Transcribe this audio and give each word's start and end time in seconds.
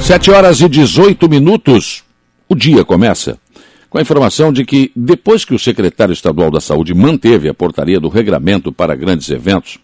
Sete 0.00 0.30
horas 0.30 0.60
e 0.60 0.68
18 0.68 1.28
minutos. 1.28 2.02
O 2.48 2.54
dia 2.54 2.84
começa 2.84 3.38
com 3.90 3.98
a 3.98 4.02
informação 4.02 4.52
de 4.52 4.64
que, 4.64 4.90
depois 4.94 5.44
que 5.44 5.54
o 5.54 5.58
secretário 5.58 6.12
estadual 6.12 6.50
da 6.50 6.60
Saúde 6.60 6.94
manteve 6.94 7.48
a 7.48 7.54
portaria 7.54 8.00
do 8.00 8.08
regramento 8.08 8.72
para 8.72 8.94
grandes 8.94 9.28
eventos, 9.30 9.78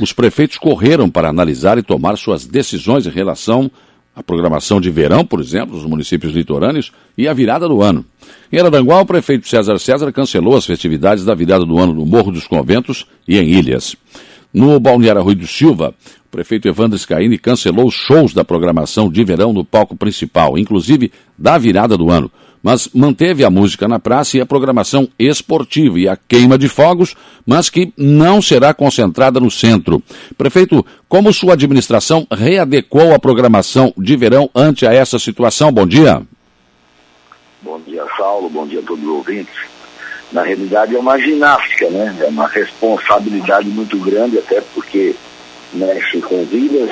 os 0.00 0.12
prefeitos 0.12 0.58
correram 0.58 1.08
para 1.08 1.28
analisar 1.28 1.78
e 1.78 1.82
tomar 1.82 2.16
suas 2.16 2.46
decisões 2.46 3.06
em 3.06 3.10
relação 3.10 3.70
à 4.14 4.22
programação 4.22 4.80
de 4.80 4.90
verão, 4.90 5.24
por 5.24 5.40
exemplo, 5.40 5.76
nos 5.76 5.84
municípios 5.84 6.32
litorâneos, 6.32 6.92
e 7.16 7.26
a 7.26 7.32
virada 7.32 7.68
do 7.68 7.82
ano. 7.82 8.04
Em 8.52 8.58
Araranguá, 8.58 9.00
o 9.00 9.06
prefeito 9.06 9.48
César 9.48 9.78
César 9.78 10.12
cancelou 10.12 10.56
as 10.56 10.66
festividades 10.66 11.24
da 11.24 11.34
virada 11.34 11.64
do 11.64 11.78
ano 11.78 11.94
no 11.94 12.06
Morro 12.06 12.32
dos 12.32 12.46
Conventos 12.46 13.06
e 13.26 13.38
em 13.38 13.48
Ilhas. 13.48 13.96
No 14.54 14.78
Balneário 14.78 15.20
Rui 15.20 15.34
do 15.34 15.48
Silva, 15.48 15.92
o 16.26 16.30
prefeito 16.30 16.68
Evandro 16.68 16.96
Scaini 16.96 17.36
cancelou 17.36 17.88
os 17.88 17.94
shows 17.94 18.32
da 18.32 18.44
programação 18.44 19.10
de 19.10 19.24
verão 19.24 19.52
no 19.52 19.64
palco 19.64 19.96
principal, 19.96 20.56
inclusive 20.56 21.10
da 21.36 21.58
virada 21.58 21.96
do 21.98 22.08
ano, 22.08 22.30
mas 22.62 22.88
manteve 22.94 23.44
a 23.44 23.50
música 23.50 23.88
na 23.88 23.98
praça 23.98 24.38
e 24.38 24.40
a 24.40 24.46
programação 24.46 25.08
esportiva 25.18 25.98
e 25.98 26.08
a 26.08 26.16
queima 26.16 26.56
de 26.56 26.68
fogos, 26.68 27.16
mas 27.44 27.68
que 27.68 27.92
não 27.98 28.40
será 28.40 28.72
concentrada 28.72 29.40
no 29.40 29.50
centro. 29.50 30.00
Prefeito, 30.38 30.86
como 31.08 31.32
sua 31.32 31.54
administração 31.54 32.24
readequou 32.30 33.12
a 33.12 33.18
programação 33.18 33.92
de 33.98 34.16
verão 34.16 34.48
ante 34.54 34.86
a 34.86 34.94
essa 34.94 35.18
situação? 35.18 35.72
Bom 35.72 35.84
dia. 35.84 36.22
Bom 37.60 37.80
dia, 37.80 38.04
Saulo. 38.16 38.48
Bom 38.48 38.68
dia 38.68 38.78
a 38.78 38.82
todos 38.84 39.02
os 39.02 39.10
ouvintes 39.10 39.73
na 40.34 40.42
realidade 40.42 40.96
é 40.96 40.98
uma 40.98 41.16
ginástica, 41.16 41.88
né? 41.88 42.14
É 42.20 42.26
uma 42.26 42.48
responsabilidade 42.48 43.68
muito 43.68 43.96
grande, 43.98 44.36
até 44.36 44.60
porque 44.74 45.14
mexe 45.72 46.20
com 46.20 46.44
vidas, 46.44 46.90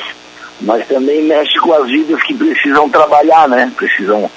mas 0.60 0.86
também 0.86 1.24
mexe 1.24 1.58
com 1.58 1.72
as 1.74 1.90
vidas 1.90 2.22
que 2.22 2.34
precisam 2.34 2.88
trabalhar, 2.88 3.48
né? 3.48 3.70
Precisam 3.76 4.30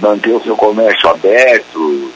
manter 0.00 0.30
o 0.30 0.40
seu 0.44 0.56
comércio 0.56 1.08
aberto. 1.10 2.12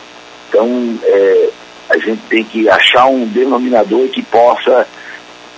Então, 0.49 0.99
é, 1.03 1.51
a 1.91 1.99
gente 1.99 2.23
tem 2.29 2.45
que 2.45 2.71
achar 2.71 3.07
um 3.07 3.27
denominador 3.27 4.07
que 4.09 4.23
possa 4.23 4.87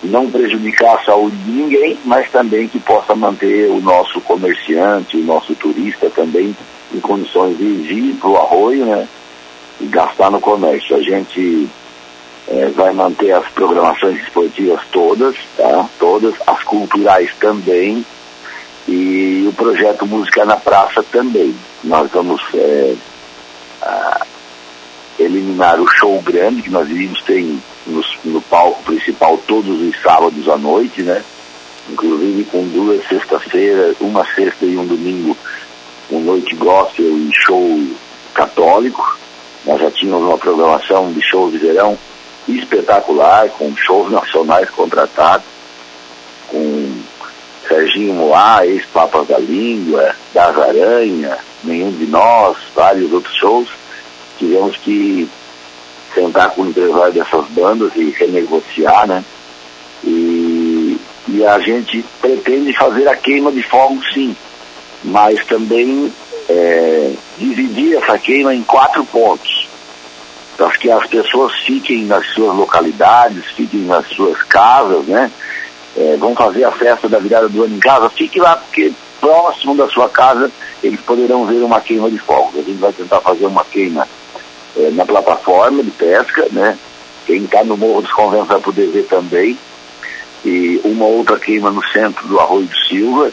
não 0.02 0.30
prejudicar 0.30 0.96
a 0.96 1.04
saúde 1.04 1.36
de 1.36 1.50
ninguém, 1.50 1.98
mas 2.02 2.30
também 2.30 2.66
que 2.66 2.80
possa 2.80 3.14
manter 3.14 3.68
o 3.68 3.78
nosso 3.82 4.18
comerciante, 4.22 5.18
o 5.18 5.24
nosso 5.24 5.54
turista 5.54 6.08
também 6.08 6.56
em 6.94 7.00
condições 7.00 7.58
de 7.58 7.64
ir 7.64 8.14
para 8.18 8.30
o 8.30 8.38
arroio, 8.38 8.86
né? 8.86 9.06
E 9.80 9.86
gastar 9.86 10.30
no 10.30 10.40
comércio. 10.40 10.96
A 10.96 11.02
gente 11.02 11.68
é, 12.48 12.66
vai 12.74 12.92
manter 12.92 13.32
as 13.32 13.46
programações 13.48 14.20
esportivas 14.22 14.80
todas, 14.90 15.36
tá? 15.56 15.88
Todas, 15.98 16.34
as 16.46 16.62
culturais 16.64 17.30
também, 17.38 18.04
e 18.88 19.46
o 19.48 19.52
projeto 19.52 20.06
Música 20.06 20.44
na 20.44 20.56
Praça 20.56 21.02
também. 21.12 21.54
Nós 21.84 22.10
vamos 22.10 22.42
é, 22.54 22.94
a, 23.82 24.26
eliminar 25.18 25.80
o 25.80 25.88
show 25.88 26.20
grande 26.22 26.62
que 26.62 26.70
nós 26.70 26.88
iríamos 26.90 27.22
ter 27.22 27.56
no, 27.86 28.04
no 28.24 28.40
palco 28.42 28.82
principal 28.82 29.38
todos 29.46 29.80
os 29.80 30.00
sábados 30.02 30.48
à 30.48 30.56
noite, 30.56 31.02
né? 31.02 31.22
Inclusive 31.88 32.44
com 32.44 32.64
duas 32.68 33.06
sextas-feiras, 33.08 33.96
uma 34.00 34.24
sexta 34.34 34.64
e 34.64 34.76
um 34.76 34.86
domingo, 34.86 35.36
um 36.10 36.20
noite 36.20 36.54
gospel 36.56 37.16
e 37.16 37.30
show 37.46 37.80
católico. 38.34 39.19
Nós 39.64 39.80
já 39.80 39.90
tínhamos 39.90 40.26
uma 40.26 40.38
programação 40.38 41.12
de 41.12 41.20
shows 41.22 41.52
de 41.52 41.58
verão 41.58 41.98
espetacular, 42.48 43.48
com 43.50 43.74
shows 43.76 44.10
nacionais 44.10 44.68
contratados, 44.70 45.46
com 46.48 46.92
Serginho 47.68 48.14
Moá, 48.14 48.66
ex-Papas 48.66 49.28
da 49.28 49.38
Língua, 49.38 50.14
Das 50.34 50.58
Aranha, 50.58 51.38
Nenhum 51.62 51.92
de 51.92 52.06
Nós, 52.06 52.56
vários 52.74 53.12
outros 53.12 53.36
shows. 53.36 53.68
Tivemos 54.38 54.76
que 54.78 55.28
sentar 56.14 56.50
com 56.50 56.62
o 56.62 56.68
empresário 56.68 57.12
dessas 57.12 57.46
bandas 57.48 57.92
e 57.94 58.10
renegociar, 58.10 59.06
né? 59.06 59.24
E, 60.02 60.98
e 61.28 61.44
a 61.44 61.58
gente 61.60 62.04
pretende 62.20 62.72
fazer 62.76 63.06
a 63.06 63.14
queima 63.14 63.52
de 63.52 63.62
fogo 63.62 64.00
sim, 64.12 64.34
mas 65.04 65.44
também 65.44 66.12
é, 66.48 67.12
dividir 67.38 67.96
essa 67.96 68.18
queima 68.18 68.54
em 68.54 68.62
quatro 68.62 69.04
pontos, 69.04 69.49
para 70.60 70.76
que 70.76 70.90
as 70.90 71.06
pessoas 71.06 71.54
fiquem 71.60 72.04
nas 72.04 72.26
suas 72.34 72.54
localidades, 72.54 73.46
fiquem 73.56 73.80
nas 73.80 74.06
suas 74.08 74.42
casas, 74.42 75.06
né? 75.06 75.30
É, 75.96 76.18
vão 76.18 76.34
fazer 76.34 76.64
a 76.64 76.70
festa 76.70 77.08
da 77.08 77.18
virada 77.18 77.48
do 77.48 77.64
ano 77.64 77.74
em 77.74 77.80
casa, 77.80 78.10
fique 78.10 78.38
lá, 78.38 78.56
porque 78.56 78.92
próximo 79.18 79.74
da 79.74 79.88
sua 79.88 80.06
casa 80.10 80.50
eles 80.82 81.00
poderão 81.00 81.46
ver 81.46 81.62
uma 81.62 81.80
queima 81.80 82.10
de 82.10 82.18
fogos. 82.18 82.60
A 82.60 82.62
gente 82.62 82.78
vai 82.78 82.92
tentar 82.92 83.22
fazer 83.22 83.46
uma 83.46 83.64
queima 83.64 84.06
é, 84.76 84.90
na 84.90 85.06
plataforma 85.06 85.82
de 85.82 85.90
pesca, 85.92 86.46
né? 86.52 86.76
Quem 87.24 87.44
está 87.44 87.64
no 87.64 87.78
Morro 87.78 88.02
dos 88.02 88.12
Conventos 88.12 88.48
vai 88.48 88.60
poder 88.60 88.88
ver 88.88 89.04
também. 89.04 89.58
E 90.44 90.78
uma 90.84 91.06
outra 91.06 91.38
queima 91.38 91.70
no 91.70 91.82
centro 91.88 92.28
do 92.28 92.38
Arroio 92.38 92.66
do 92.66 92.76
Silva 92.86 93.32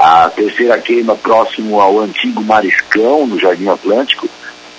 a 0.00 0.30
terceira 0.30 0.78
queima 0.78 1.14
próximo 1.14 1.78
ao 1.78 2.00
antigo 2.00 2.42
Mariscão, 2.42 3.26
no 3.26 3.38
Jardim 3.38 3.68
Atlântico, 3.68 4.26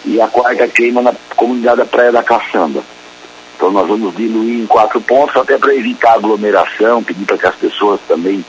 e 0.06 0.20
a 0.20 0.28
quarta 0.28 0.68
queima 0.68 1.02
na 1.02 1.14
comunidade 1.36 1.78
da 1.78 1.86
Praia 1.86 2.12
da 2.12 2.24
Caçamba. 2.24 2.84
Então 3.56 3.72
nós 3.72 3.88
vamos 3.88 4.16
diluir 4.16 4.62
em 4.62 4.66
quatro 4.66 5.00
pontos, 5.02 5.36
até 5.36 5.58
para 5.58 5.76
evitar 5.76 6.14
aglomeração, 6.14 7.04
pedir 7.04 7.26
para 7.26 7.38
que 7.38 7.46
as 7.46 7.56
pessoas 7.56 8.00
também 8.08 8.44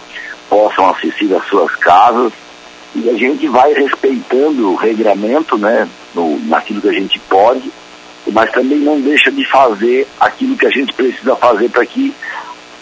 possam 0.49 0.89
assistir 0.89 1.35
às 1.35 1.45
suas 1.47 1.75
casas. 1.77 2.33
E 2.95 3.09
a 3.09 3.15
gente 3.15 3.47
vai 3.49 3.73
respeitando 3.73 4.71
o 4.71 4.75
regramento, 4.75 5.57
né, 5.59 5.89
no, 6.15 6.39
naquilo 6.47 6.81
que 6.81 6.89
a 6.89 6.93
gente 6.93 7.19
pode, 7.21 7.71
mas 8.33 8.51
também 8.53 8.79
não 8.79 9.01
deixa 9.01 9.31
de 9.31 9.45
fazer 9.51 10.07
aquilo 10.21 10.57
que 10.57 10.67
a 10.67 10.71
gente 10.71 10.93
precisa 10.93 11.37
fazer 11.37 11.69
para 11.71 11.85
que 11.85 12.15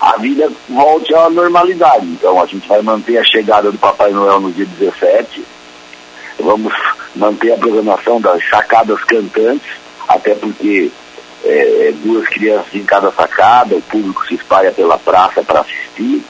a 0.01 0.17
vida 0.17 0.51
volte 0.69 1.15
à 1.15 1.29
normalidade. 1.29 2.07
Então 2.07 2.41
a 2.41 2.47
gente 2.47 2.67
vai 2.67 2.81
manter 2.81 3.19
a 3.19 3.25
chegada 3.25 3.71
do 3.71 3.79
Papai 3.79 4.13
Noel 4.13 4.41
no 4.41 4.53
dia 4.53 4.67
17, 4.79 5.45
vamos 6.39 6.73
manter 7.15 7.53
a 7.53 7.57
programação 7.57 8.21
das 8.21 8.43
sacadas 8.49 9.03
cantantes, 9.05 9.71
até 10.09 10.35
porque 10.35 10.91
é, 11.45 11.89
é, 11.89 11.95
duas 12.05 12.29
crianças 12.29 12.75
em 12.75 12.85
cada 12.85 13.11
sacada, 13.11 13.77
o 13.77 13.83
público 13.83 14.27
se 14.27 14.35
espalha 14.35 14.71
pela 14.71 14.99
praça 14.99 15.43
para 15.43 15.61
assistir. 15.61 16.23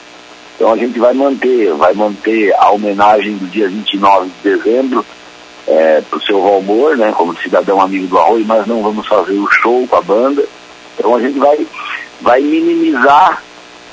Então 0.55 0.71
a 0.71 0.77
gente 0.77 0.99
vai 0.99 1.13
manter, 1.13 1.73
vai 1.73 1.93
manter 1.93 2.53
a 2.57 2.71
homenagem 2.71 3.37
do 3.37 3.47
dia 3.47 3.67
29 3.67 4.29
de 4.29 4.49
dezembro 4.57 5.05
é, 5.67 6.01
para 6.01 6.17
o 6.17 6.21
seu 6.21 6.41
Valmor, 6.41 6.97
né, 6.97 7.11
como 7.15 7.37
cidadão 7.37 7.81
amigo 7.81 8.07
do 8.07 8.17
Arroio, 8.17 8.45
mas 8.45 8.65
não 8.67 8.81
vamos 8.81 9.07
fazer 9.07 9.37
o 9.37 9.49
show 9.51 9.87
com 9.87 9.95
a 9.95 10.01
banda. 10.01 10.43
Então 10.97 11.15
a 11.15 11.21
gente 11.21 11.39
vai, 11.39 11.65
vai 12.21 12.41
minimizar 12.41 13.41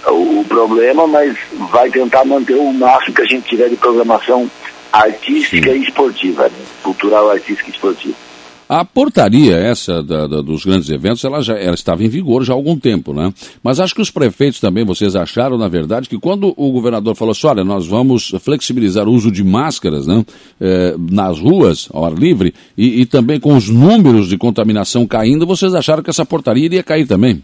o, 0.07 0.45
problema, 0.49 1.07
mas 1.07 1.37
vai 1.71 1.91
tentar 1.91 2.25
manter 2.25 2.55
o 2.55 2.73
máximo 2.73 3.15
que 3.15 3.23
a 3.23 3.27
gente 3.27 3.49
tiver 3.49 3.69
de 3.69 3.77
programação 3.77 4.51
artística 4.93 5.73
Sim. 5.73 5.79
e 5.79 5.83
esportiva, 5.83 6.45
né? 6.45 6.65
cultural, 6.83 7.31
artística 7.31 7.69
e 7.69 7.73
esportiva. 7.73 8.29
A 8.69 8.85
portaria 8.85 9.57
essa 9.57 10.03
da, 10.03 10.27
da, 10.27 10.43
dos 10.43 10.63
grandes 10.63 10.91
eventos, 10.91 11.25
ela 11.25 11.41
já 11.41 11.55
ela 11.55 11.75
estava 11.75 12.05
em 12.05 12.09
vigor 12.09 12.45
já 12.45 12.53
há 12.53 12.57
algum 12.57 12.79
tempo, 12.79 13.15
né? 13.15 13.33
Mas 13.63 13.81
acho 13.81 13.95
que 13.95 14.03
os 14.03 14.11
prefeitos 14.11 14.61
também, 14.61 14.85
vocês 14.85 15.17
acharam, 15.17 15.57
na 15.57 15.69
verdade, 15.69 16.07
que 16.07 16.19
quando 16.19 16.53
o 16.55 16.71
governador 16.71 17.17
falou 17.17 17.33
assim, 17.33 17.47
olha, 17.47 17.65
nós 17.65 17.87
vamos 17.87 18.35
flexibilizar 18.41 19.09
o 19.09 19.13
uso 19.13 19.31
de 19.31 19.43
máscaras, 19.43 20.07
né? 20.07 20.23
Eh, 20.61 20.95
nas 20.99 21.39
ruas, 21.41 21.89
ao 21.91 22.05
ar 22.05 22.13
livre, 22.13 22.53
e, 22.77 23.01
e 23.01 23.07
também 23.07 23.41
com 23.41 23.57
os 23.57 23.71
números 23.71 24.29
de 24.29 24.37
contaminação 24.37 25.07
caindo, 25.07 25.47
vocês 25.47 25.75
acharam 25.75 26.03
que 26.03 26.11
essa 26.11 26.27
portaria 26.27 26.67
iria 26.67 26.83
cair 26.83 27.07
também? 27.07 27.43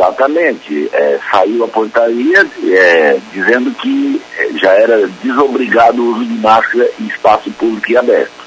Exatamente. 0.00 0.88
É, 0.94 1.18
saiu 1.30 1.62
a 1.62 1.68
portaria 1.68 2.46
é, 2.64 3.18
dizendo 3.32 3.70
que 3.72 4.20
é, 4.38 4.48
já 4.58 4.72
era 4.72 5.06
desobrigado 5.22 6.02
o 6.02 6.12
uso 6.14 6.24
de 6.24 6.34
máscara 6.38 6.88
em 6.98 7.06
espaço 7.06 7.50
público 7.50 7.92
e 7.92 7.98
aberto. 7.98 8.40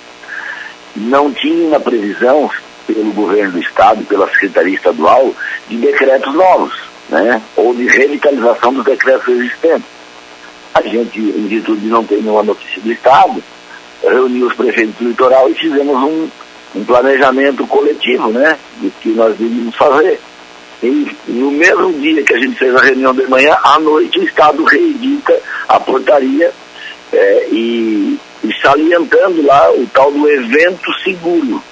Não 0.95 1.31
tinha 1.31 1.67
uma 1.67 1.79
previsão 1.79 2.49
pelo 2.87 3.11
governo 3.11 3.51
do 3.51 3.59
Estado, 3.59 4.03
pela 4.05 4.27
Secretaria 4.29 4.75
Estadual, 4.75 5.33
de 5.69 5.77
decretos 5.77 6.33
novos, 6.33 6.73
né? 7.09 7.39
ou 7.55 7.73
de 7.75 7.87
revitalização 7.87 8.73
dos 8.73 8.83
decretos 8.83 9.27
existentes. 9.27 9.85
A 10.73 10.81
gente, 10.81 11.19
em 11.19 11.47
virtude 11.47 11.81
de 11.81 11.87
não 11.87 12.03
ter 12.03 12.15
nenhuma 12.15 12.43
notícia 12.43 12.81
do 12.81 12.91
Estado, 12.91 13.43
reuniu 14.01 14.47
os 14.47 14.55
prefeitos 14.55 14.95
do 14.95 15.07
litoral 15.07 15.49
e 15.49 15.53
fizemos 15.53 15.95
um, 15.95 16.29
um 16.75 16.83
planejamento 16.83 17.65
coletivo 17.67 18.29
né? 18.29 18.57
do 18.81 18.89
que 18.99 19.09
nós 19.09 19.37
devíamos 19.37 19.75
fazer. 19.75 20.19
E 20.83 21.15
no 21.27 21.49
mesmo 21.51 21.93
dia 21.93 22.21
que 22.23 22.33
a 22.33 22.37
gente 22.37 22.57
fez 22.57 22.75
a 22.75 22.81
reunião 22.81 23.13
de 23.13 23.25
manhã, 23.27 23.57
à 23.63 23.79
noite 23.79 24.19
o 24.19 24.23
Estado 24.23 24.63
reedita 24.65 25.39
a 25.69 25.79
portaria 25.79 26.51
é, 27.13 27.47
e, 27.49 28.19
e 28.43 28.53
salientando 28.61 29.45
lá 29.45 29.71
o 29.71 29.87
tal 29.93 30.11
do 30.11 30.29
evento 30.29 30.91
seguro, 31.01 31.63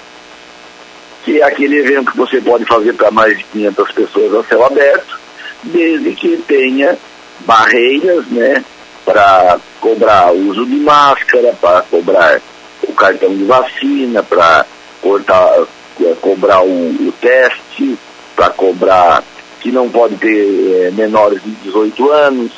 que 1.26 1.42
é 1.42 1.44
aquele 1.44 1.80
evento 1.80 2.12
que 2.12 2.18
você 2.18 2.40
pode 2.40 2.64
fazer 2.64 2.94
para 2.94 3.12
mais 3.12 3.38
de 3.38 3.44
500 3.44 3.92
pessoas 3.92 4.34
a 4.34 4.48
céu 4.48 4.66
aberto, 4.66 5.20
desde 5.64 6.14
que 6.14 6.38
tenha 6.48 6.98
barreiras, 7.42 8.26
né, 8.28 8.64
para 9.04 9.60
cobrar 9.82 10.32
uso 10.32 10.66
de 10.66 10.78
máscara, 10.78 11.54
para 11.60 11.82
cobrar 11.82 12.40
o 12.84 12.94
cartão 12.94 13.36
de 13.36 13.44
vacina, 13.44 14.24
para 14.24 14.66
é, 15.04 16.16
cobrar 16.22 16.62
o, 16.64 17.08
o 17.08 17.14
teste, 17.20 17.98
para 18.36 18.50
cobrar 18.52 19.24
que 19.60 19.72
não 19.72 19.90
pode 19.90 20.16
ter 20.18 20.88
é, 20.88 20.92
menores 20.92 21.42
de 21.44 21.52
18 21.64 22.12
anos. 22.12 22.52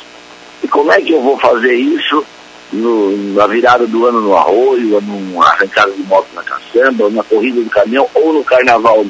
E 0.62 0.68
como 0.68 0.90
é 0.90 1.00
que 1.00 1.12
eu 1.12 1.22
vou 1.22 1.38
fazer 1.38 1.74
isso 1.74 2.24
no, 2.72 3.34
na 3.34 3.46
virada 3.46 3.86
do 3.86 4.06
ano 4.06 4.20
no 4.20 4.34
arroio, 4.34 4.94
ou 4.94 5.02
numa 5.02 5.46
arrancada 5.46 5.92
de 5.92 6.02
moto 6.04 6.28
na 6.34 6.42
caçamba, 6.42 7.04
ou 7.04 7.10
na 7.10 7.22
corrida 7.22 7.60
do 7.60 7.70
caminhão, 7.70 8.08
ou 8.14 8.32
no 8.32 8.44
carnaval? 8.44 9.04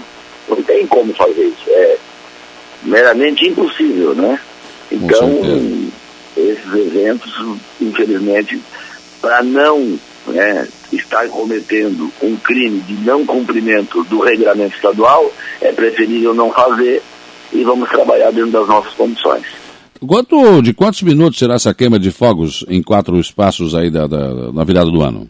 Não 0.49 0.63
tem 0.63 0.87
como 0.87 1.15
fazer 1.15 1.45
isso. 1.45 1.65
É 1.69 1.97
meramente 2.83 3.49
impossível, 3.49 4.15
né? 4.15 4.39
Então, 4.91 5.41
esses 6.37 6.75
eventos, 6.75 7.33
infelizmente, 7.81 8.61
para 9.21 9.43
não 9.43 9.99
né, 10.27 10.67
estar 10.93 11.29
cometendo 11.29 12.11
um 12.23 12.37
crime 12.37 12.81
de 12.81 12.95
não 13.05 13.25
cumprimento 13.25 14.05
do 14.05 14.21
regulamento 14.21 14.75
estadual, 14.75 15.31
é 15.61 15.73
preferível 15.73 16.35
não 16.35 16.51
fazer 16.53 17.03
e 17.53 17.63
vamos 17.65 17.89
trabalhar 17.89 18.31
dentro 18.31 18.51
das 18.51 18.67
nossas 18.67 18.93
condições. 18.95 19.45
Quanto, 20.07 20.61
de 20.61 20.75
quantos 20.75 21.03
minutos 21.03 21.39
será 21.39 21.55
essa 21.55 21.73
queima 21.73 21.99
de 21.99 22.11
fogos 22.11 22.65
em 22.69 22.83
quatro 22.83 23.19
espaços 23.19 23.75
aí 23.75 23.91
da, 23.91 24.07
da 24.07 24.53
na 24.53 24.65
virada 24.65 24.91
do 24.91 25.03
ano? 25.03 25.29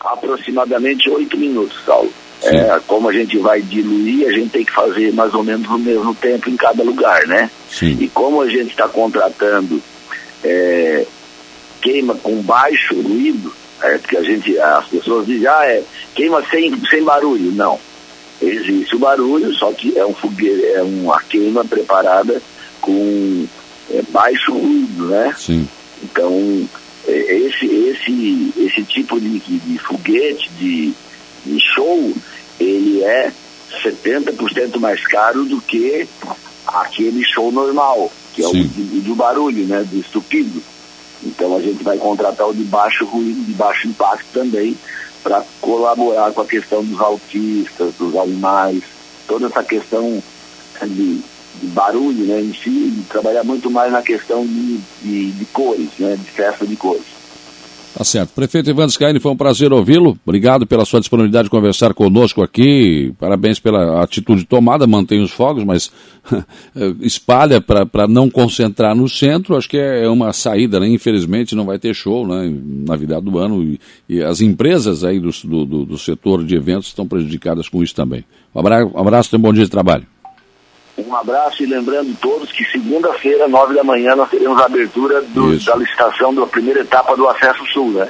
Aproximadamente 0.00 1.10
oito 1.10 1.36
minutos, 1.36 1.76
Saulo. 1.84 2.10
É, 2.44 2.80
como 2.88 3.08
a 3.08 3.12
gente 3.12 3.38
vai 3.38 3.62
diluir, 3.62 4.26
a 4.26 4.32
gente 4.32 4.50
tem 4.50 4.64
que 4.64 4.72
fazer 4.72 5.12
mais 5.12 5.32
ou 5.32 5.44
menos 5.44 5.68
no 5.68 5.78
mesmo 5.78 6.12
tempo 6.14 6.50
em 6.50 6.56
cada 6.56 6.82
lugar, 6.82 7.24
né? 7.28 7.48
Sim. 7.70 7.96
E 8.00 8.08
como 8.08 8.40
a 8.40 8.48
gente 8.48 8.70
está 8.70 8.88
contratando 8.88 9.80
é, 10.42 11.06
queima 11.80 12.16
com 12.16 12.42
baixo 12.42 13.00
ruído, 13.00 13.52
é, 13.82 13.98
porque 13.98 14.16
a 14.16 14.22
gente, 14.22 14.58
as 14.58 14.86
pessoas 14.86 15.26
dizem, 15.26 15.46
ah, 15.46 15.66
é 15.66 15.82
queima 16.14 16.42
sem, 16.48 16.72
sem 16.88 17.02
barulho. 17.02 17.52
Não. 17.52 17.78
Existe 18.40 18.96
o 18.96 18.98
barulho, 18.98 19.52
só 19.54 19.72
que 19.72 19.96
é 19.96 20.04
um 20.04 20.14
fogueiro, 20.14 20.64
é 20.74 20.82
uma 20.82 21.20
queima 21.22 21.64
preparada 21.64 22.42
com 22.80 23.46
é, 23.90 24.02
baixo 24.10 24.52
ruído, 24.52 25.06
né? 25.06 25.34
Sim. 25.38 25.68
Então, 26.02 26.68
é, 27.06 27.12
esse, 27.12 27.66
esse, 27.66 28.52
esse 28.56 28.82
tipo 28.84 29.20
de, 29.20 29.38
de 29.38 29.78
foguete, 29.78 30.50
de, 30.58 30.92
de 31.44 31.58
show, 31.74 32.12
ele 32.58 33.02
é 33.02 33.32
70% 33.82 34.78
mais 34.78 35.06
caro 35.06 35.44
do 35.44 35.60
que 35.60 36.06
aquele 36.66 37.24
show 37.24 37.50
normal, 37.50 38.10
que 38.34 38.44
é 38.44 38.48
Sim. 38.48 38.70
o 38.76 39.00
do 39.00 39.14
barulho, 39.14 39.64
né, 39.66 39.84
do 39.88 39.98
estupido. 39.98 40.62
Então 41.24 41.56
a 41.56 41.60
gente 41.60 41.82
vai 41.82 41.96
contratar 41.98 42.48
o 42.48 42.54
de 42.54 42.64
baixo 42.64 43.04
ruído, 43.04 43.44
de 43.44 43.52
baixo 43.52 43.88
impacto 43.88 44.26
também, 44.32 44.76
para 45.22 45.44
colaborar 45.60 46.32
com 46.32 46.40
a 46.40 46.46
questão 46.46 46.84
dos 46.84 47.00
autistas, 47.00 47.94
dos 47.94 48.16
animais, 48.16 48.82
toda 49.26 49.46
essa 49.46 49.62
questão 49.62 50.22
de, 50.82 51.20
de 51.60 51.66
barulho, 51.68 52.24
né, 52.26 52.40
em 52.40 52.52
si, 52.52 53.04
trabalhar 53.08 53.44
muito 53.44 53.70
mais 53.70 53.92
na 53.92 54.02
questão 54.02 54.44
de, 54.44 54.78
de, 55.00 55.32
de 55.32 55.44
cores, 55.46 55.90
né, 55.98 56.16
de 56.16 56.30
festa 56.30 56.66
de 56.66 56.76
cores. 56.76 57.11
Tá 57.94 58.04
certo. 58.04 58.30
Prefeito 58.30 58.70
Ivan 58.70 58.88
Scaini, 58.88 59.20
foi 59.20 59.32
um 59.32 59.36
prazer 59.36 59.70
ouvi-lo. 59.70 60.18
Obrigado 60.24 60.66
pela 60.66 60.84
sua 60.84 60.98
disponibilidade 60.98 61.44
de 61.44 61.50
conversar 61.50 61.92
conosco 61.92 62.42
aqui. 62.42 63.12
Parabéns 63.18 63.60
pela 63.60 64.02
atitude 64.02 64.46
tomada, 64.46 64.86
mantém 64.86 65.22
os 65.22 65.30
fogos, 65.30 65.62
mas 65.62 65.92
espalha 67.00 67.60
para 67.60 68.08
não 68.08 68.30
concentrar 68.30 68.96
no 68.96 69.08
centro. 69.08 69.56
Acho 69.56 69.68
que 69.68 69.76
é 69.76 70.08
uma 70.08 70.32
saída, 70.32 70.80
né? 70.80 70.88
Infelizmente 70.88 71.54
não 71.54 71.66
vai 71.66 71.78
ter 71.78 71.94
show 71.94 72.26
né? 72.26 72.50
na 72.64 72.96
virada 72.96 73.22
do 73.22 73.38
ano 73.38 73.62
e, 73.62 73.78
e 74.08 74.22
as 74.22 74.40
empresas 74.40 75.04
aí 75.04 75.20
do, 75.20 75.30
do, 75.44 75.84
do, 75.84 75.98
setor 75.98 76.42
de 76.44 76.56
eventos 76.56 76.88
estão 76.88 77.06
prejudicadas 77.06 77.68
com 77.68 77.82
isso 77.82 77.94
também. 77.94 78.24
Um 78.54 78.60
abraço, 78.60 78.90
um 78.94 78.98
abraço 78.98 79.34
e 79.34 79.38
um 79.38 79.40
bom 79.40 79.52
dia 79.52 79.64
de 79.64 79.70
trabalho. 79.70 80.06
Um 80.98 81.14
abraço 81.14 81.62
e 81.62 81.66
lembrando 81.66 82.14
todos 82.20 82.52
que 82.52 82.64
segunda-feira, 82.64 83.48
nove 83.48 83.74
da 83.74 83.82
manhã, 83.82 84.14
nós 84.14 84.28
teremos 84.28 84.60
a 84.60 84.66
abertura 84.66 85.22
do, 85.22 85.58
da 85.58 85.76
licitação 85.76 86.34
da 86.34 86.46
primeira 86.46 86.80
etapa 86.80 87.16
do 87.16 87.26
Acesso 87.28 87.64
Sul, 87.72 87.92
né? 87.92 88.08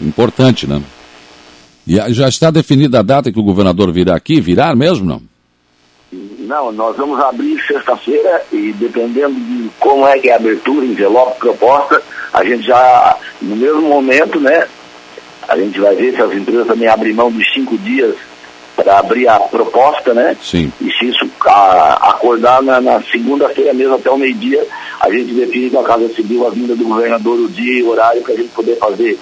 Importante, 0.00 0.66
né? 0.66 0.82
E 1.86 1.96
já 2.12 2.28
está 2.28 2.50
definida 2.50 3.00
a 3.00 3.02
data 3.02 3.30
que 3.30 3.38
o 3.38 3.44
governador 3.44 3.92
virá 3.92 4.16
aqui? 4.16 4.40
Virar 4.40 4.74
mesmo, 4.74 5.06
não? 5.06 5.22
Não, 6.38 6.72
nós 6.72 6.96
vamos 6.96 7.18
abrir 7.20 7.60
sexta-feira 7.66 8.42
e 8.52 8.72
dependendo 8.72 9.34
de 9.34 9.70
como 9.78 10.06
é 10.06 10.18
que 10.18 10.28
é 10.28 10.34
a 10.34 10.36
abertura, 10.36 10.84
envelope, 10.84 11.38
proposta, 11.38 12.02
a 12.32 12.44
gente 12.44 12.66
já, 12.66 13.16
no 13.40 13.56
mesmo 13.56 13.82
momento, 13.82 14.38
né, 14.40 14.66
a 15.48 15.56
gente 15.56 15.80
vai 15.80 15.94
ver 15.94 16.14
se 16.14 16.22
as 16.22 16.32
empresas 16.32 16.66
também 16.66 16.88
abrem 16.88 17.14
mão 17.14 17.30
dos 17.30 17.52
cinco 17.52 17.76
dias 17.78 18.14
abrir 18.88 19.28
a 19.28 19.38
proposta, 19.40 20.14
né? 20.14 20.36
Sim. 20.42 20.72
E 20.80 20.90
se 20.92 21.08
isso 21.08 21.28
a, 21.46 22.10
acordar 22.10 22.62
na, 22.62 22.80
na 22.80 23.02
segunda-feira 23.02 23.72
mesmo 23.72 23.94
até 23.94 24.10
o 24.10 24.16
meio-dia, 24.16 24.64
a 25.00 25.10
gente 25.10 25.32
define 25.32 25.70
com 25.70 25.80
a 25.80 25.84
Casa 25.84 26.08
Civil 26.14 26.46
a 26.46 26.50
vinda 26.50 26.74
do 26.74 26.84
governador, 26.84 27.38
o 27.38 27.48
dia 27.48 27.80
e 27.80 27.82
o 27.82 27.90
horário 27.90 28.22
para 28.22 28.34
a 28.34 28.36
gente 28.36 28.50
poder 28.50 28.76
fazer 28.76 29.18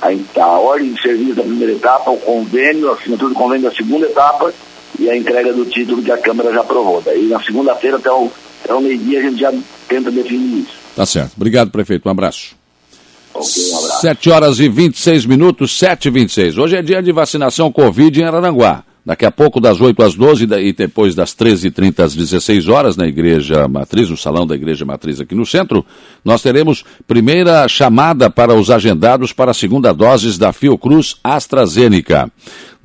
a, 0.00 0.40
a 0.42 0.58
ordem 0.58 0.92
de 0.92 1.00
serviço 1.00 1.34
da 1.34 1.42
primeira 1.42 1.72
etapa, 1.72 2.10
o 2.10 2.18
convênio, 2.18 2.90
a 2.90 2.94
assinatura 2.94 3.30
do 3.30 3.34
convênio 3.34 3.68
da 3.68 3.74
segunda 3.74 4.06
etapa 4.06 4.52
e 4.98 5.10
a 5.10 5.16
entrega 5.16 5.52
do 5.52 5.64
título 5.64 6.02
que 6.02 6.12
a 6.12 6.18
Câmara 6.18 6.52
já 6.52 6.60
aprovou. 6.60 7.02
Daí 7.04 7.26
na 7.26 7.42
segunda-feira 7.42 7.96
até 7.96 8.10
o, 8.10 8.30
até 8.64 8.74
o 8.74 8.80
meio-dia 8.80 9.20
a 9.20 9.22
gente 9.22 9.40
já 9.40 9.52
tenta 9.88 10.10
definir 10.10 10.60
isso. 10.60 10.76
Tá 10.94 11.04
certo. 11.04 11.32
Obrigado, 11.36 11.70
prefeito. 11.70 12.08
Um 12.08 12.12
abraço. 12.12 12.56
Okay, 13.34 13.70
um 13.72 13.78
abraço. 13.78 14.00
7 14.00 14.30
horas 14.30 14.60
e 14.60 14.68
26 14.68 15.26
minutos, 15.26 15.78
7 15.78 16.08
e 16.08 16.10
26. 16.10 16.58
Hoje 16.58 16.76
é 16.76 16.82
dia 16.82 17.02
de 17.02 17.12
vacinação 17.12 17.70
Covid 17.70 18.20
em 18.20 18.24
Araranguá. 18.24 18.82
Daqui 19.06 19.24
a 19.24 19.30
pouco, 19.30 19.60
das 19.60 19.80
8 19.80 20.02
às 20.02 20.16
12 20.16 20.48
e 20.58 20.72
depois 20.72 21.14
das 21.14 21.32
13h30 21.32 22.00
às 22.00 22.12
16 22.16 22.66
horas, 22.66 22.96
na 22.96 23.06
Igreja 23.06 23.68
Matriz, 23.68 24.10
no 24.10 24.16
Salão 24.16 24.44
da 24.44 24.56
Igreja 24.56 24.84
Matriz 24.84 25.20
aqui 25.20 25.32
no 25.32 25.46
centro, 25.46 25.86
nós 26.24 26.42
teremos 26.42 26.84
primeira 27.06 27.68
chamada 27.68 28.28
para 28.28 28.52
os 28.52 28.68
agendados 28.68 29.32
para 29.32 29.52
a 29.52 29.54
segunda 29.54 29.92
dose 29.92 30.36
da 30.36 30.52
Fiocruz 30.52 31.14
AstraZeneca. 31.22 32.28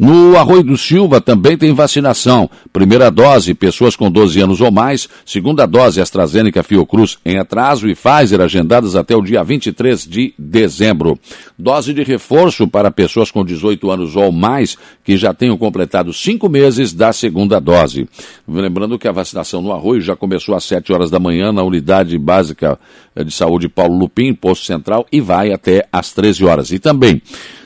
No 0.02 0.36
Arroio 0.36 0.64
do 0.64 0.76
Silva 0.80 1.22
também 1.22 1.56
tem 1.56 1.72
vacinação. 1.74 2.50
Primeira 2.74 3.12
dose, 3.12 3.54
pessoas 3.54 3.96
com 3.96 4.10
12 4.10 4.42
anos 4.42 4.60
ou 4.60 4.72
mais. 4.72 5.08
Segunda 5.24 5.68
dose, 5.68 6.02
AstraZeneca 6.02 6.64
Fiocruz 6.64 7.20
em 7.24 7.38
atraso 7.38 7.88
e 7.88 7.94
Pfizer 7.94 8.42
agendadas 8.42 8.96
até 8.96 9.16
o 9.16 9.22
dia 9.22 9.44
23 9.44 10.08
de 10.08 10.34
dezembro. 10.40 11.20
Dose 11.56 11.94
de 11.94 12.02
reforço 12.02 12.68
para 12.68 12.90
pessoas 12.90 13.30
com 13.30 13.46
18 13.46 13.92
anos 13.92 14.16
ou 14.16 14.32
mais 14.32 14.76
que 15.04 15.16
já 15.16 15.36
tenham 15.36 15.56
completado 15.56 16.12
cinco 16.12 16.50
meses 16.50 16.94
da 16.94 17.14
segunda 17.14 17.60
dose. 17.60 18.10
Lembrando 18.48 18.98
que 18.98 19.08
a 19.08 19.12
vacinação 19.12 19.62
no 19.62 19.72
Arroio 19.72 20.02
já 20.02 20.16
começou 20.16 20.56
às 20.56 20.64
7 20.64 20.92
horas 20.92 21.12
da 21.12 21.20
manhã 21.20 21.52
na 21.52 21.62
unidade 21.62 22.18
básica 22.18 22.80
de 23.24 23.32
saúde 23.32 23.70
Paulo 23.70 23.96
Lupim, 23.96 24.34
posto 24.34 24.66
central, 24.66 25.06
e 25.12 25.22
vai 25.22 25.54
até 25.54 25.88
às 25.94 26.12
13 26.12 26.44
horas. 26.44 26.72
E 26.72 26.80
também 26.80 27.22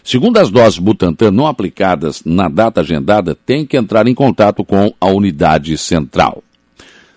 Segundo 0.05 0.37
as 0.37 0.51
doses 0.51 0.77
Butantan 0.77 1.31
não 1.31 1.47
aplicadas 1.47 2.21
na 2.25 2.49
data 2.49 2.81
agendada, 2.81 3.35
tem 3.35 3.65
que 3.65 3.77
entrar 3.77 4.07
em 4.07 4.15
contato 4.15 4.65
com 4.65 4.91
a 4.99 5.05
unidade 5.05 5.77
central. 5.77 6.43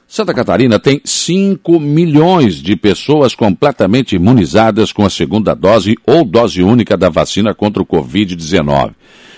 Santa 0.06 0.32
Catarina 0.32 0.78
tem 0.78 1.02
5 1.04 1.78
milhões 1.78 2.56
de 2.56 2.74
pessoas 2.76 3.34
completamente 3.34 4.16
imunizadas 4.16 4.90
com 4.90 5.04
a 5.04 5.10
segunda 5.10 5.54
dose 5.54 5.96
ou 6.06 6.24
dose 6.24 6.62
única 6.62 6.96
da 6.96 7.10
vacina 7.10 7.54
contra 7.54 7.82
o 7.82 7.86
Covid-19. 7.86 8.92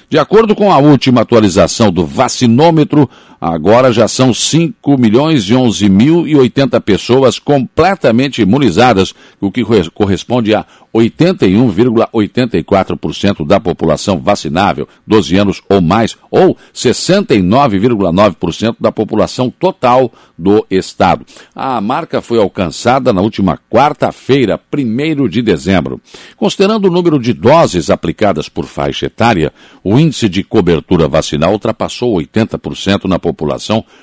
De 0.08 0.18
acordo 0.18 0.54
com 0.54 0.72
a 0.72 0.78
última 0.78 1.20
atualização 1.20 1.90
do 1.90 2.04
vacinômetro, 2.04 3.08
agora 3.40 3.92
já 3.92 4.06
são 4.06 4.34
5 4.34 4.98
milhões 4.98 5.44
e 5.44 5.54
11 5.54 5.88
mil 5.88 6.26
e 6.26 6.36
80 6.36 6.80
pessoas 6.80 7.38
completamente 7.38 8.42
imunizadas, 8.42 9.14
o 9.40 9.50
que 9.50 9.64
corresponde 9.94 10.54
a 10.54 10.66
81,84% 10.94 13.46
da 13.46 13.60
população 13.60 14.18
vacinável, 14.18 14.86
12 15.06 15.36
anos 15.36 15.62
ou 15.68 15.80
mais, 15.80 16.16
ou 16.30 16.56
69,9% 16.74 18.76
da 18.80 18.92
população 18.92 19.50
total 19.50 20.12
do 20.36 20.66
estado. 20.70 21.24
A 21.54 21.80
marca 21.80 22.20
foi 22.20 22.38
alcançada 22.38 23.12
na 23.12 23.20
última 23.20 23.56
quarta-feira, 23.70 24.60
1 24.72 25.28
de 25.28 25.42
dezembro. 25.42 26.00
Considerando 26.36 26.86
o 26.86 26.90
número 26.90 27.20
de 27.20 27.32
doses 27.32 27.90
aplicadas 27.90 28.48
por 28.48 28.64
faixa 28.64 29.06
etária, 29.06 29.52
o 29.84 29.96
índice 29.98 30.28
de 30.28 30.42
cobertura 30.42 31.06
vacinal 31.06 31.52
ultrapassou 31.52 32.16
80% 32.16 33.04
na 33.04 33.18
população 33.18 33.29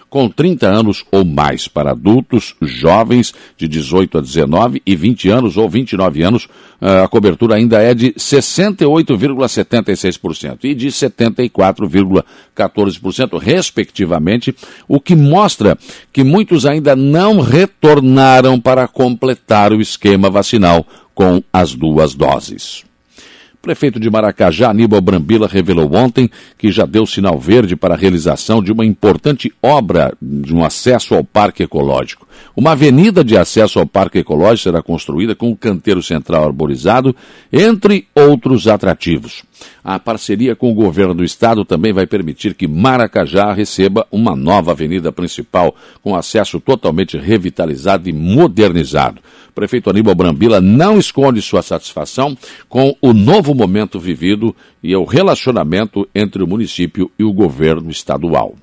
com 0.09 0.29
30 0.29 0.67
anos 0.67 1.03
ou 1.11 1.25
mais 1.25 1.67
para 1.67 1.91
adultos, 1.91 2.55
jovens 2.61 3.33
de 3.57 3.67
18 3.67 4.17
a 4.17 4.21
19 4.21 4.81
e 4.85 4.95
20 4.95 5.29
anos 5.29 5.57
ou 5.57 5.69
29 5.69 6.23
anos 6.23 6.47
ah, 6.79 7.03
a 7.03 7.07
cobertura 7.07 7.55
ainda 7.55 7.81
é 7.81 7.91
de 7.93 8.13
68,76% 8.13 10.59
e 10.63 10.73
de 10.75 10.87
74,14%, 10.87 13.39
respectivamente, 13.39 14.55
o 14.87 14.99
que 14.99 15.15
mostra 15.15 15.77
que 16.13 16.23
muitos 16.23 16.63
ainda 16.65 16.95
não 16.95 17.39
retornaram 17.39 18.59
para 18.59 18.87
completar 18.87 19.73
o 19.73 19.81
esquema 19.81 20.29
vacinal 20.29 20.85
com 21.15 21.41
as 21.51 21.73
duas 21.73 22.13
doses 22.13 22.85
prefeito 23.67 23.99
de 23.99 24.09
Maracajá, 24.09 24.69
Aníbal 24.69 25.01
Brambila, 25.01 25.45
revelou 25.45 25.93
ontem 25.93 26.29
que 26.57 26.71
já 26.71 26.85
deu 26.85 27.05
sinal 27.05 27.37
verde 27.37 27.75
para 27.75 27.95
a 27.95 27.97
realização 27.97 28.63
de 28.63 28.71
uma 28.71 28.85
importante 28.85 29.51
obra 29.61 30.13
de 30.21 30.55
um 30.55 30.63
acesso 30.63 31.13
ao 31.13 31.21
Parque 31.21 31.63
Ecológico. 31.63 32.25
Uma 32.55 32.71
avenida 32.71 33.25
de 33.25 33.37
acesso 33.37 33.77
ao 33.77 33.85
Parque 33.85 34.19
Ecológico 34.19 34.69
será 34.69 34.81
construída 34.81 35.35
com 35.35 35.49
um 35.49 35.55
canteiro 35.55 36.01
central 36.01 36.45
arborizado, 36.45 37.13
entre 37.51 38.07
outros 38.15 38.69
atrativos. 38.69 39.43
A 39.83 39.99
parceria 39.99 40.55
com 40.55 40.71
o 40.71 40.73
governo 40.73 41.13
do 41.13 41.23
estado 41.25 41.65
também 41.65 41.91
vai 41.91 42.07
permitir 42.07 42.53
que 42.53 42.69
Maracajá 42.69 43.51
receba 43.51 44.07
uma 44.09 44.33
nova 44.33 44.71
avenida 44.71 45.11
principal, 45.11 45.75
com 46.01 46.15
acesso 46.15 46.57
totalmente 46.61 47.17
revitalizado 47.17 48.07
e 48.07 48.13
modernizado 48.13 49.19
prefeito 49.57 49.89
Aníbal 49.89 50.13
Brambila 50.13 50.61
não 50.61 50.99
esconde 50.99 51.41
sua 51.41 51.63
satisfação 51.63 52.37
com 52.69 52.95
o 53.01 53.11
novo 53.11 53.55
momento 53.55 53.99
vivido 53.99 54.55
e 54.83 54.95
o 54.95 55.03
relacionamento 55.03 56.07
entre 56.13 56.43
o 56.43 56.47
município 56.47 57.09
e 57.17 57.23
o 57.23 57.33
governo 57.33 57.89
estadual. 57.89 58.53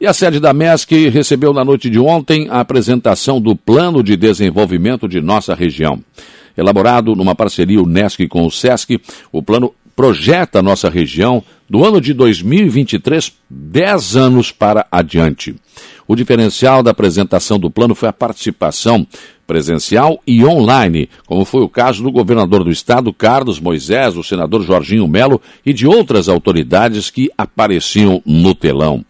E 0.00 0.06
a 0.06 0.14
sede 0.14 0.40
da 0.40 0.54
MESC 0.54 1.10
recebeu 1.10 1.52
na 1.52 1.62
noite 1.62 1.90
de 1.90 1.98
ontem 1.98 2.48
a 2.48 2.60
apresentação 2.60 3.38
do 3.38 3.54
Plano 3.54 4.02
de 4.02 4.16
Desenvolvimento 4.16 5.06
de 5.06 5.20
nossa 5.20 5.54
região. 5.54 6.00
Elaborado 6.56 7.14
numa 7.14 7.34
parceria 7.34 7.82
UNESCO 7.82 8.26
com 8.28 8.46
o 8.46 8.50
SESC, 8.50 8.98
o 9.30 9.42
plano 9.42 9.74
projeta 9.94 10.62
nossa 10.62 10.88
região 10.88 11.42
do 11.68 11.84
ano 11.84 12.00
de 12.00 12.12
2023 12.12 13.32
10 13.48 14.16
anos 14.16 14.52
para 14.52 14.86
adiante. 14.90 15.54
O 16.06 16.16
diferencial 16.16 16.82
da 16.82 16.90
apresentação 16.90 17.58
do 17.58 17.70
plano 17.70 17.94
foi 17.94 18.08
a 18.08 18.12
participação 18.12 19.06
presencial 19.46 20.20
e 20.26 20.44
online, 20.44 21.08
como 21.26 21.44
foi 21.44 21.62
o 21.62 21.68
caso 21.68 22.02
do 22.02 22.10
governador 22.10 22.64
do 22.64 22.70
estado, 22.70 23.12
Carlos 23.12 23.60
Moisés, 23.60 24.14
do 24.14 24.22
senador 24.22 24.62
Jorginho 24.62 25.06
Melo 25.06 25.40
e 25.64 25.72
de 25.72 25.86
outras 25.86 26.28
autoridades 26.28 27.10
que 27.10 27.30
apareciam 27.36 28.22
no 28.26 28.54
telão. 28.54 29.04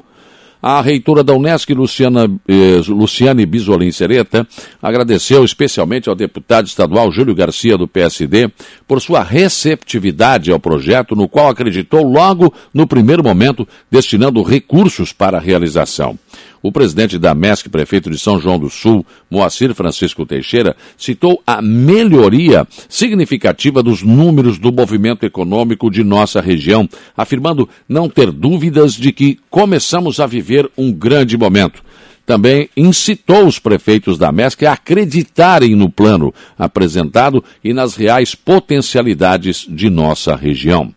A 0.62 0.80
reitora 0.80 1.24
da 1.24 1.34
Unesc, 1.34 1.68
Luciana, 1.70 2.30
eh, 2.46 2.80
Luciane 2.86 3.44
Bisolim 3.44 3.90
Sereta, 3.90 4.46
agradeceu 4.80 5.44
especialmente 5.44 6.08
ao 6.08 6.14
deputado 6.14 6.68
estadual 6.68 7.10
Júlio 7.10 7.34
Garcia, 7.34 7.76
do 7.76 7.88
PSD, 7.88 8.48
por 8.86 9.00
sua 9.00 9.24
receptividade 9.24 10.52
ao 10.52 10.60
projeto, 10.60 11.16
no 11.16 11.28
qual 11.28 11.48
acreditou 11.48 12.04
logo 12.04 12.54
no 12.72 12.86
primeiro 12.86 13.24
momento, 13.24 13.66
destinando 13.90 14.40
recursos 14.40 15.12
para 15.12 15.38
a 15.38 15.40
realização. 15.40 16.16
O 16.62 16.70
presidente 16.70 17.18
da 17.18 17.34
MESC, 17.34 17.68
prefeito 17.68 18.10
de 18.10 18.18
São 18.18 18.40
João 18.40 18.58
do 18.58 18.70
Sul, 18.70 19.04
Moacir 19.30 19.74
Francisco 19.74 20.24
Teixeira, 20.24 20.76
citou 20.96 21.42
a 21.46 21.60
melhoria 21.60 22.66
significativa 22.88 23.82
dos 23.82 24.02
números 24.02 24.58
do 24.58 24.72
movimento 24.72 25.26
econômico 25.26 25.90
de 25.90 26.04
nossa 26.04 26.40
região, 26.40 26.88
afirmando 27.16 27.68
não 27.88 28.08
ter 28.08 28.30
dúvidas 28.30 28.94
de 28.94 29.12
que 29.12 29.38
começamos 29.50 30.20
a 30.20 30.26
viver 30.26 30.70
um 30.76 30.92
grande 30.92 31.36
momento 31.36 31.82
também 32.24 32.68
incitou 32.76 33.46
os 33.46 33.58
prefeitos 33.58 34.16
da 34.16 34.30
MESC 34.30 34.64
a 34.64 34.72
acreditarem 34.72 35.74
no 35.74 35.90
plano 35.90 36.32
apresentado 36.58 37.42
e 37.62 37.72
nas 37.72 37.96
reais 37.96 38.34
potencialidades 38.34 39.66
de 39.68 39.90
nossa 39.90 40.36
região. 40.36 40.94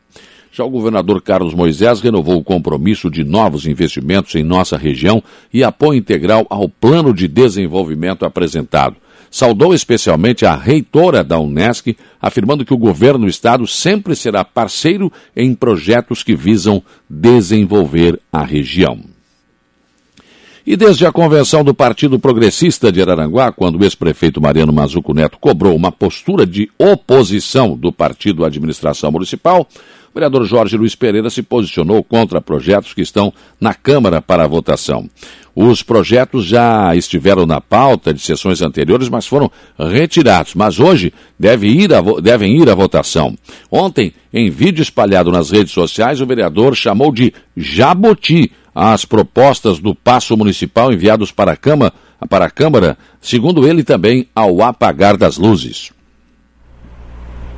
Já 0.55 0.63
o 0.63 0.69
governador 0.69 1.21
Carlos 1.21 1.53
Moisés 1.53 1.99
renovou 1.99 2.37
o 2.37 2.43
compromisso 2.43 3.11
de 3.11 3.25
novos 3.25 3.65
investimentos 3.65 4.35
em 4.35 4.43
nossa 4.43 4.77
região 4.77 5.21
e 5.53 5.65
apoio 5.65 5.97
integral 5.97 6.47
ao 6.49 6.69
plano 6.69 7.13
de 7.13 7.27
desenvolvimento 7.27 8.23
apresentado. 8.23 8.95
Saudou 9.29 9.73
especialmente 9.73 10.45
a 10.45 10.55
reitora 10.55 11.25
da 11.25 11.37
Unesc, 11.37 11.97
afirmando 12.21 12.63
que 12.63 12.73
o 12.73 12.77
governo 12.77 13.25
do 13.25 13.27
estado 13.27 13.67
sempre 13.67 14.15
será 14.15 14.45
parceiro 14.45 15.11
em 15.35 15.53
projetos 15.53 16.23
que 16.23 16.33
visam 16.33 16.81
desenvolver 17.09 18.17
a 18.31 18.41
região. 18.41 19.01
E 20.65 20.77
desde 20.77 21.05
a 21.05 21.11
convenção 21.11 21.65
do 21.65 21.73
Partido 21.73 22.17
Progressista 22.17 22.93
de 22.93 23.01
Araranguá, 23.01 23.51
quando 23.51 23.77
o 23.77 23.83
ex-prefeito 23.83 24.41
Mariano 24.41 24.71
Mazuco 24.71 25.13
Neto 25.13 25.37
cobrou 25.37 25.75
uma 25.75 25.91
postura 25.91 26.45
de 26.45 26.71
oposição 26.79 27.75
do 27.77 27.91
partido 27.91 28.45
à 28.45 28.47
administração 28.47 29.11
municipal, 29.11 29.67
o 30.15 30.17
vereador 30.17 30.45
Jorge 30.45 30.77
Luiz 30.77 30.95
Pereira 30.95 31.29
se 31.29 31.43
posicionou 31.43 32.01
contra 32.01 32.39
projetos 32.39 32.93
que 32.93 33.01
estão 33.01 33.33
na 33.59 33.73
Câmara 33.73 34.21
para 34.21 34.47
votação. 34.47 35.09
Os 35.53 35.83
projetos 35.83 36.45
já 36.45 36.95
estiveram 36.95 37.45
na 37.45 37.59
pauta 37.59 38.13
de 38.13 38.21
sessões 38.21 38.61
anteriores, 38.61 39.09
mas 39.09 39.27
foram 39.27 39.51
retirados. 39.77 40.55
Mas 40.55 40.79
hoje 40.79 41.13
deve 41.37 41.67
ir 41.67 41.93
a, 41.93 42.01
devem 42.21 42.61
ir 42.61 42.69
à 42.69 42.73
votação. 42.75 43.37
Ontem, 43.69 44.13
em 44.33 44.49
vídeo 44.49 44.81
espalhado 44.81 45.33
nas 45.33 45.51
redes 45.51 45.73
sociais, 45.73 46.21
o 46.21 46.25
vereador 46.25 46.77
chamou 46.77 47.11
de 47.11 47.33
jaboti 47.57 48.53
as 48.73 49.03
propostas 49.03 49.79
do 49.79 49.93
passo 49.93 50.37
municipal 50.37 50.93
enviados 50.93 51.29
para 51.29 51.51
a 51.51 51.57
Câmara, 51.57 51.91
para 52.29 52.45
a 52.45 52.49
Câmara 52.49 52.97
segundo 53.19 53.67
ele 53.67 53.83
também 53.83 54.29
ao 54.33 54.61
apagar 54.61 55.17
das 55.17 55.37
luzes. 55.37 55.91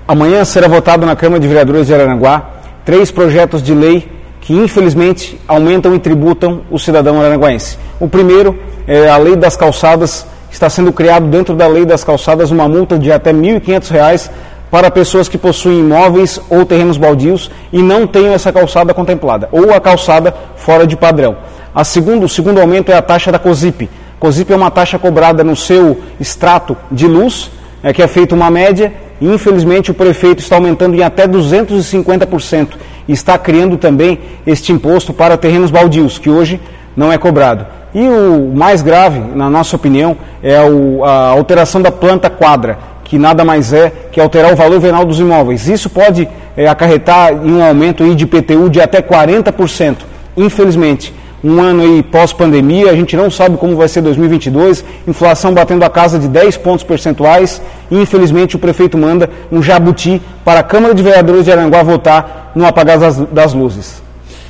Amanhã 0.07 0.45
será 0.45 0.69
votado 0.69 1.05
na 1.05 1.17
Câmara 1.17 1.37
de 1.37 1.49
Vereadores 1.49 1.87
de 1.87 1.93
Araranguá 1.93 2.49
três 2.85 3.11
projetos 3.11 3.61
de 3.61 3.73
lei 3.73 4.09
que 4.39 4.53
infelizmente 4.53 5.37
aumentam 5.45 5.93
e 5.93 5.99
tributam 5.99 6.61
o 6.71 6.79
cidadão 6.79 7.19
aranguaense. 7.19 7.77
O 7.99 8.07
primeiro 8.07 8.57
é 8.87 9.09
a 9.09 9.17
Lei 9.17 9.35
das 9.35 9.57
Calçadas, 9.57 10.25
está 10.49 10.69
sendo 10.69 10.93
criado 10.93 11.27
dentro 11.27 11.53
da 11.53 11.67
Lei 11.67 11.83
das 11.83 12.05
Calçadas 12.05 12.51
uma 12.51 12.69
multa 12.69 12.97
de 12.97 13.11
até 13.11 13.31
R$ 13.31 13.37
1.500 13.37 14.29
para 14.71 14.89
pessoas 14.89 15.27
que 15.27 15.37
possuem 15.37 15.79
imóveis 15.79 16.39
ou 16.49 16.65
terrenos 16.65 16.95
baldios 16.95 17.51
e 17.73 17.81
não 17.81 18.07
tenham 18.07 18.33
essa 18.33 18.53
calçada 18.53 18.93
contemplada, 18.93 19.49
ou 19.51 19.73
a 19.73 19.81
calçada 19.81 20.33
fora 20.55 20.87
de 20.87 20.95
padrão. 20.95 21.35
A 21.75 21.83
segundo, 21.83 22.23
o 22.23 22.29
segundo 22.29 22.61
aumento 22.61 22.93
é 22.93 22.95
a 22.95 23.01
taxa 23.01 23.29
da 23.29 23.39
COSIP. 23.39 23.89
COSIP 24.21 24.53
é 24.53 24.55
uma 24.55 24.71
taxa 24.71 24.97
cobrada 24.97 25.43
no 25.43 25.55
seu 25.57 25.99
extrato 26.17 26.77
de 26.89 27.07
luz, 27.07 27.51
é 27.83 27.91
que 27.91 28.01
é 28.01 28.07
feita 28.07 28.33
uma 28.33 28.49
média 28.49 28.93
Infelizmente, 29.21 29.91
o 29.91 29.93
prefeito 29.93 30.39
está 30.39 30.55
aumentando 30.55 30.95
em 30.95 31.03
até 31.03 31.27
250% 31.27 32.69
e 33.07 33.13
está 33.13 33.37
criando 33.37 33.77
também 33.77 34.19
este 34.45 34.71
imposto 34.71 35.13
para 35.13 35.37
terrenos 35.37 35.71
baldios, 35.71 36.17
que 36.17 36.29
hoje 36.29 36.59
não 36.95 37.11
é 37.11 37.17
cobrado. 37.17 37.65
E 37.93 38.07
o 38.07 38.51
mais 38.53 38.81
grave, 38.81 39.19
na 39.19 39.49
nossa 39.49 39.75
opinião, 39.75 40.17
é 40.43 40.55
a 40.57 41.29
alteração 41.29 41.81
da 41.81 41.91
planta 41.91 42.29
quadra, 42.29 42.77
que 43.03 43.17
nada 43.17 43.43
mais 43.45 43.71
é 43.73 43.91
que 44.11 44.19
alterar 44.19 44.53
o 44.53 44.55
valor 44.55 44.79
venal 44.79 45.05
dos 45.05 45.19
imóveis. 45.19 45.67
Isso 45.67 45.89
pode 45.89 46.27
é, 46.55 46.67
acarretar 46.67 47.31
em 47.31 47.53
um 47.53 47.63
aumento 47.63 48.03
de 48.15 48.23
IPTU 48.23 48.69
de 48.69 48.81
até 48.81 49.01
40%. 49.01 49.97
Infelizmente, 50.35 51.13
um 51.47 51.61
ano 51.61 51.81
aí 51.81 52.03
pós-pandemia, 52.03 52.91
a 52.91 52.95
gente 52.95 53.15
não 53.15 53.31
sabe 53.31 53.55
como 53.57 53.75
vai 53.75 53.87
ser 53.87 54.01
2022, 54.01 54.83
inflação 55.07 55.53
batendo 55.53 55.83
a 55.83 55.89
casa 55.89 56.19
de 56.19 56.27
10 56.27 56.57
pontos 56.57 56.83
percentuais 56.83 57.61
e 57.89 57.97
infelizmente 57.97 58.57
o 58.57 58.59
prefeito 58.59 58.97
manda 58.97 59.29
um 59.49 59.63
jabuti 59.63 60.21
para 60.43 60.59
a 60.59 60.63
Câmara 60.63 60.93
de 60.93 61.01
Vereadores 61.01 61.45
de 61.45 61.51
Aranguá 61.51 61.83
votar 61.83 62.51
no 62.53 62.65
apagar 62.65 62.99
das, 62.99 63.17
das 63.17 63.53
luzes. 63.53 64.06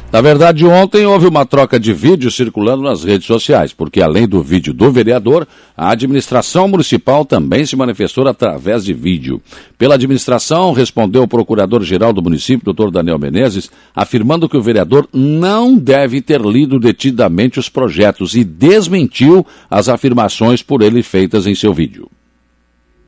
Na 0.09 0.21
verdade, 0.21 0.65
ontem 0.65 1.05
houve 1.05 1.27
uma 1.27 1.45
troca 1.45 1.77
de 1.77 1.91
vídeos 1.91 2.33
circulando 2.33 2.81
nas 2.81 3.03
redes 3.03 3.27
sociais, 3.27 3.73
porque 3.73 4.01
além 4.01 4.25
do 4.25 4.41
vídeo 4.41 4.73
do 4.73 4.89
vereador, 4.89 5.45
a 5.75 5.91
administração 5.91 6.65
municipal 6.65 7.25
também 7.25 7.65
se 7.65 7.75
manifestou 7.75 8.25
através 8.25 8.85
de 8.85 8.93
vídeo. 8.93 9.41
Pela 9.77 9.95
administração, 9.95 10.71
respondeu 10.71 11.23
o 11.23 11.27
procurador-geral 11.27 12.13
do 12.13 12.23
município, 12.23 12.63
doutor 12.63 12.89
Daniel 12.89 13.19
Menezes, 13.19 13.69
afirmando 13.93 14.47
que 14.47 14.55
o 14.55 14.61
vereador 14.61 15.09
não 15.11 15.77
deve 15.77 16.21
ter 16.21 16.39
lido 16.39 16.79
detidamente 16.79 17.59
os 17.59 17.67
projetos 17.67 18.33
e 18.33 18.45
desmentiu 18.45 19.45
as 19.69 19.89
afirmações 19.89 20.63
por 20.63 20.81
ele 20.81 21.03
feitas 21.03 21.45
em 21.45 21.53
seu 21.53 21.73
vídeo. 21.73 22.09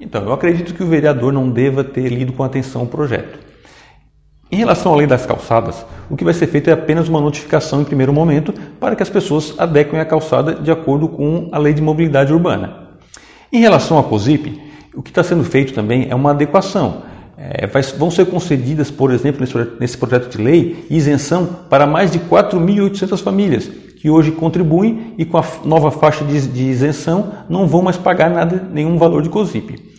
Então, 0.01 0.21
eu 0.23 0.33
acredito 0.33 0.73
que 0.73 0.83
o 0.83 0.87
vereador 0.87 1.31
não 1.31 1.49
deva 1.49 1.81
ter 1.81 2.09
lido 2.09 2.33
com 2.33 2.43
atenção 2.43 2.83
o 2.83 2.87
projeto. 2.87 3.48
Em 4.51 4.57
relação 4.57 4.93
à 4.93 4.95
lei 4.95 5.05
das 5.05 5.27
calçadas, 5.27 5.85
o 6.09 6.17
que 6.17 6.23
vai 6.23 6.33
ser 6.33 6.47
feito 6.47 6.71
é 6.71 6.73
apenas 6.73 7.07
uma 7.07 7.21
notificação 7.21 7.81
em 7.81 7.83
primeiro 7.83 8.11
momento 8.11 8.51
para 8.79 8.95
que 8.95 9.03
as 9.03 9.09
pessoas 9.09 9.53
adequem 9.59 9.99
a 9.99 10.05
calçada 10.05 10.55
de 10.55 10.71
acordo 10.71 11.07
com 11.07 11.49
a 11.51 11.59
lei 11.59 11.71
de 11.71 11.83
mobilidade 11.83 12.33
urbana. 12.33 12.89
Em 13.53 13.59
relação 13.59 13.99
à 13.99 14.03
COSIP, 14.03 14.59
o 14.95 15.03
que 15.03 15.11
está 15.11 15.21
sendo 15.21 15.43
feito 15.43 15.71
também 15.71 16.07
é 16.09 16.15
uma 16.15 16.31
adequação. 16.31 17.03
É, 17.37 17.67
vai, 17.67 17.83
vão 17.83 18.09
ser 18.09 18.25
concedidas, 18.25 18.89
por 18.89 19.11
exemplo, 19.11 19.41
nesse, 19.41 19.55
nesse 19.79 19.97
projeto 19.97 20.35
de 20.35 20.43
lei, 20.43 20.83
isenção 20.89 21.47
para 21.69 21.85
mais 21.85 22.11
de 22.11 22.17
4.800 22.17 23.21
famílias, 23.21 23.67
que 23.67 24.09
hoje 24.09 24.31
contribuem 24.31 25.13
e 25.17 25.25
com 25.25 25.37
a 25.37 25.45
nova 25.63 25.91
faixa 25.91 26.25
de, 26.25 26.47
de 26.47 26.63
isenção 26.63 27.33
não 27.47 27.67
vão 27.67 27.83
mais 27.83 27.97
pagar 27.97 28.31
nada, 28.31 28.67
nenhum 28.73 28.97
valor 28.97 29.21
de 29.21 29.29
COSIP. 29.29 29.89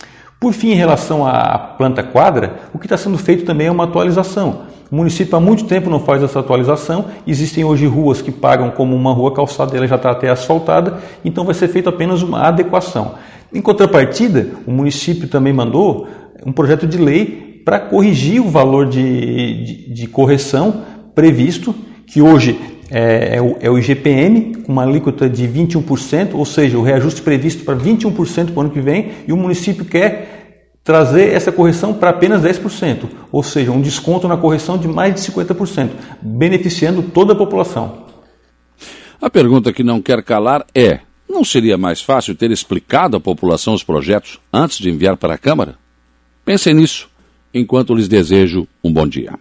Por 0.40 0.54
fim, 0.54 0.70
em 0.70 0.74
relação 0.74 1.26
à 1.26 1.58
planta 1.58 2.02
quadra, 2.02 2.60
o 2.72 2.78
que 2.78 2.86
está 2.86 2.96
sendo 2.96 3.18
feito 3.18 3.44
também 3.44 3.66
é 3.66 3.70
uma 3.70 3.84
atualização. 3.84 4.62
O 4.90 4.96
município 4.96 5.36
há 5.36 5.40
muito 5.40 5.64
tempo 5.64 5.90
não 5.90 6.00
faz 6.00 6.22
essa 6.22 6.40
atualização. 6.40 7.04
Existem 7.26 7.62
hoje 7.62 7.86
ruas 7.86 8.22
que 8.22 8.32
pagam 8.32 8.70
como 8.70 8.96
uma 8.96 9.12
rua 9.12 9.34
calçada, 9.34 9.76
ela 9.76 9.86
já 9.86 9.96
está 9.96 10.10
até 10.10 10.30
asfaltada, 10.30 10.98
então 11.22 11.44
vai 11.44 11.54
ser 11.54 11.68
feita 11.68 11.90
apenas 11.90 12.22
uma 12.22 12.40
adequação. 12.40 13.16
Em 13.52 13.60
contrapartida, 13.60 14.48
o 14.66 14.70
município 14.70 15.28
também 15.28 15.52
mandou 15.52 16.08
um 16.46 16.52
projeto 16.52 16.86
de 16.86 16.96
lei 16.96 17.60
para 17.62 17.78
corrigir 17.78 18.40
o 18.40 18.48
valor 18.48 18.86
de, 18.86 19.64
de, 19.64 19.92
de 19.92 20.06
correção 20.06 20.84
previsto, 21.14 21.74
que 22.06 22.22
hoje 22.22 22.58
é, 22.90 23.36
é, 23.36 23.42
o, 23.42 23.56
é 23.60 23.70
o 23.70 23.78
IGPM, 23.78 24.56
com 24.62 24.72
uma 24.72 24.82
alíquota 24.82 25.28
de 25.28 25.46
21%, 25.46 26.34
ou 26.34 26.44
seja, 26.44 26.76
o 26.76 26.82
reajuste 26.82 27.22
previsto 27.22 27.64
para 27.64 27.76
21% 27.76 28.46
para 28.46 28.54
o 28.54 28.60
ano 28.60 28.70
que 28.70 28.80
vem, 28.80 29.12
e 29.28 29.32
o 29.32 29.36
município 29.36 29.84
quer 29.84 30.40
trazer 30.82 31.32
essa 31.32 31.52
correção 31.52 31.94
para 31.94 32.10
apenas 32.10 32.42
10%, 32.42 33.08
ou 33.30 33.42
seja, 33.42 33.70
um 33.70 33.80
desconto 33.80 34.26
na 34.26 34.36
correção 34.36 34.76
de 34.76 34.88
mais 34.88 35.14
de 35.14 35.20
50%, 35.20 35.90
beneficiando 36.20 37.02
toda 37.02 37.32
a 37.32 37.36
população. 37.36 38.06
A 39.20 39.30
pergunta 39.30 39.72
que 39.72 39.84
não 39.84 40.00
quer 40.00 40.22
calar 40.22 40.66
é: 40.74 41.00
não 41.28 41.44
seria 41.44 41.78
mais 41.78 42.00
fácil 42.00 42.34
ter 42.34 42.50
explicado 42.50 43.16
à 43.16 43.20
população 43.20 43.74
os 43.74 43.84
projetos 43.84 44.40
antes 44.52 44.78
de 44.78 44.90
enviar 44.90 45.16
para 45.16 45.34
a 45.34 45.38
Câmara? 45.38 45.76
Pensem 46.44 46.74
nisso, 46.74 47.08
enquanto 47.54 47.94
lhes 47.94 48.08
desejo 48.08 48.66
um 48.82 48.92
bom 48.92 49.06
dia. 49.06 49.38